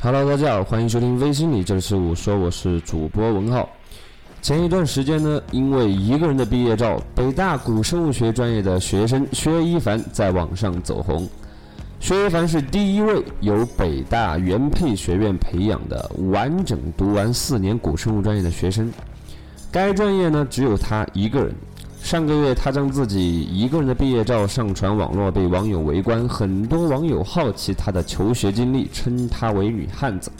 [0.00, 3.68] Hello，大家好，欢迎收听微心理，这里是我说，我是主播文浩。
[4.40, 11.28] 前一段时间呢，因为一个人的毕业照，北大古生物学专业的学生薛一凡在网上走红。
[11.98, 18.92] 薛一凡是第一位由北大原配学院培养的完整读完四年古生物专业的学生。
[19.72, 21.52] 该专业呢，只有他一个人。
[22.08, 26.26] 上个月，他将自己一个人的毕业照上传网络，被网友围观。
[26.26, 30.32] 很多网友好奇他的求学经历，称他为“女汉子”。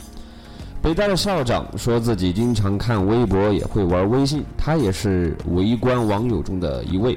[0.81, 7.15] 北大的校长说自己经常看微博，也会玩微信，他也是围观网友中的一位。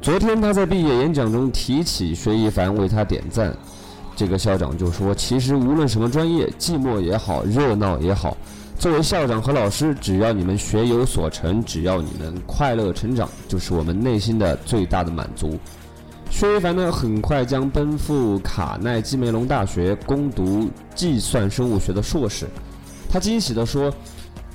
[0.00, 3.54] 昨天他在毕业演讲中提起薛一凡为他点赞，
[4.16, 8.34] 这个校长就说：“其实无论什么专业，寂寞也好，热闹也好。”
[8.78, 15.58] 作为校长和老师，只要你们学有所成，只要你们快乐成长，就是我们内心的最大的满足。
[16.30, 22.46] 薛一凡呢，很快将奔赴卡耐基梅隆大学攻读计算生物学的硕士。
[23.08, 23.92] 他惊喜地说：“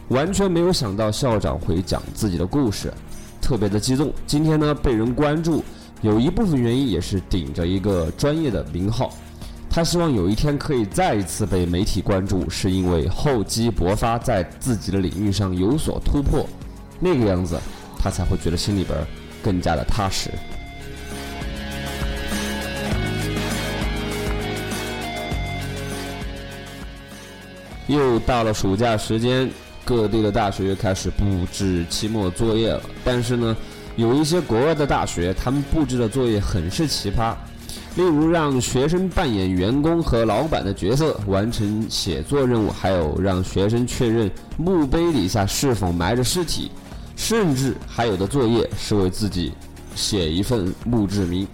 [0.09, 2.94] 完全没有想到校长会讲自己的故事，
[3.42, 4.14] 特别的激动。
[4.27, 5.64] 今天呢，被人关注，
[6.02, 9.11] 有一部分原因也是顶着一个专业的名号。”
[9.73, 16.45] 他希望有一天可以再一次被媒体关注，是因为厚积薄发，在自己的领域上有所突破，
[17.00, 17.58] 那个样子，
[17.97, 18.97] 他才会觉得心里边
[19.42, 20.30] 更加的踏实。
[27.88, 29.49] 又到了暑假时间，
[29.86, 32.81] 各地的大学又开始布置期末作业了。
[33.05, 33.55] 但是呢，
[33.95, 37.33] 有一些国外的大学，他们布置的作业很是奇葩。
[37.95, 46.72] 例如，让学生扮演员工和老板的角色，完成写作任务；还有让学生确认墓碑底下是否埋着尸体，
[47.17, 49.52] 甚至还有的作业是为自己
[49.94, 51.45] 写一份墓志铭。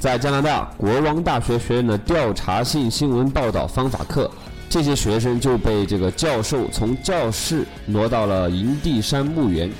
[0.00, 4.28] 在加拿大国王大学学院的调查性新闻报道方法课，
[4.68, 9.70] 这些学生就被这个教授从教室挪到了营地山墓园。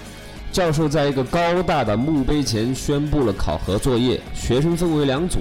[0.52, 5.40] 教授在一个高大的墓碑前宣布了考核作业，学生分为两组。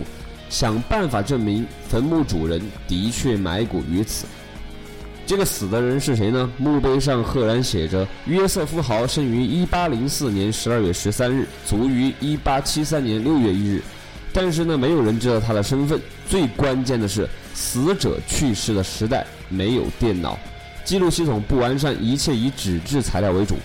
[0.57, 4.25] 想办法证明坟墓主人的确埋骨于此。
[5.25, 6.49] 这个死的人是谁呢？
[6.57, 13.81] 墓碑上赫然写着：约瑟夫豪生于1804年12月13日，卒于1873年6月1日。
[14.31, 15.99] 但是呢，没有人知道他的身份。
[16.29, 20.39] 最关键的是，死者去世的时代没有电脑
[20.85, 23.55] 记录系统不完善，一切以纸质材料为主。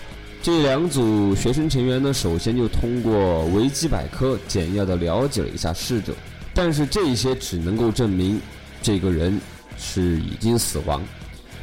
[0.43, 6.13] 这两组学生成员呢，首先就通过维基百科简要的了解了一下逝者。
[6.53, 8.39] 但是这些只能够证明
[8.81, 9.39] 这个人
[9.77, 11.01] 是已经死亡。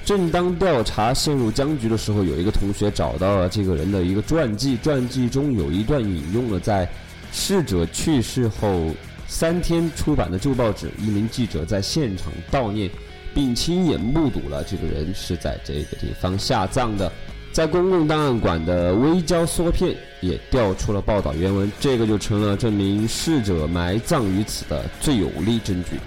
[0.04, 6.88] 正当调查陷入僵局的时候，有一个同学找到了这个人的一个传记，传记中有一段引用了在
[7.31, 8.91] 逝者去世后
[9.26, 12.91] 三天出版的旧报纸，一名记者在现场悼念，
[13.34, 17.12] 并亲眼目睹了这个人是在这个地方下葬的。
[17.59, 25.99] 在公共档案馆的微胶缩片也调出了报道原文，这个就成了证明逝者埋葬于此的最有力证据。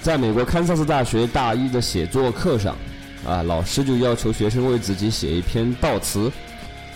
[0.00, 2.76] 在美国堪萨斯大学大一的写作课上，
[3.26, 6.30] 啊，老师就要求学生为自己写一篇悼词。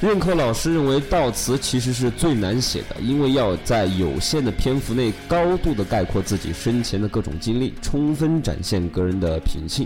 [0.00, 9.84] 任课老师认为悼词其实是最难写的，因为要在有限的篇幅内高度的概括自己生前的各种经历，充分展现个人的品性。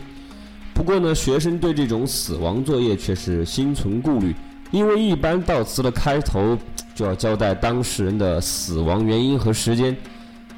[0.80, 4.34] 不过呢，学生对这种死亡作业却是心存顾虑，
[4.70, 6.56] 因为一般悼词的开头
[6.94, 9.94] 就要交代当事人的死亡原因和时间。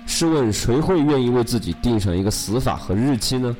[0.06, 3.56] 试问谁会愿意为自己定上一个死法和日期呢？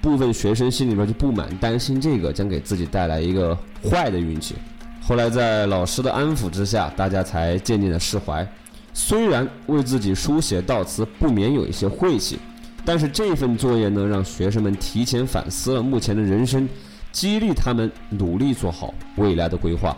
[0.00, 4.54] 部分学生心里边就不满，担心这个将给自己带来一个坏的运气。
[5.02, 8.48] 后来在老师的安抚之下，大家才渐渐的释怀。
[8.92, 12.38] 虽然为自己书写悼词不免有一些晦气。
[12.84, 16.68] 但是这份作业呢，让学生们提前反思了目前的人生，
[17.12, 19.96] 激励他们努力做好未来的规划。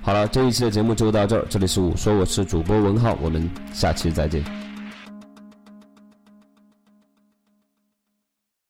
[0.00, 4.44] 好了，这一期的节目就到这儿，这里是我说我是主播文浩，我们下期再见。